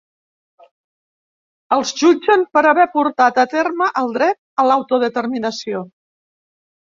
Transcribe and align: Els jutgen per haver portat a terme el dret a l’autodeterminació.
Els 1.75 1.91
jutgen 1.99 2.45
per 2.57 2.63
haver 2.71 2.87
portat 2.95 3.37
a 3.43 3.45
terme 3.53 3.91
el 4.03 4.11
dret 4.17 4.39
a 4.63 4.67
l’autodeterminació. 4.69 5.83